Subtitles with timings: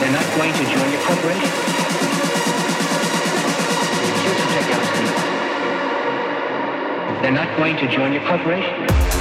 [0.00, 1.50] They're not going to join your corporation.
[4.24, 4.98] Who take LSD.
[7.22, 9.19] They're not going to join your corporation.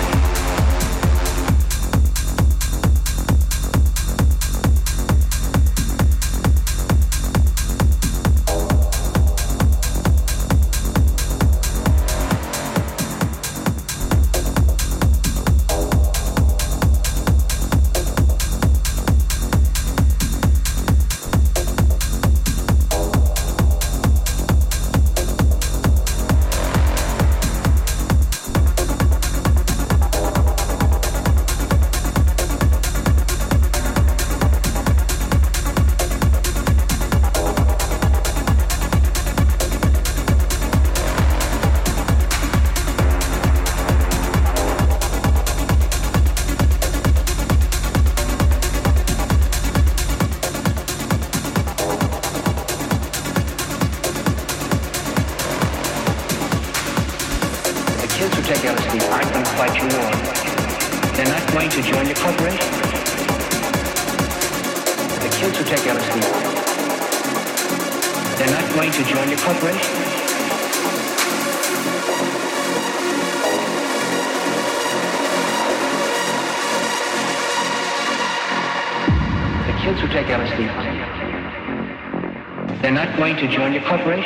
[83.90, 84.19] Corporation.